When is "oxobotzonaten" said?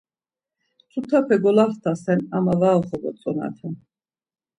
2.79-3.73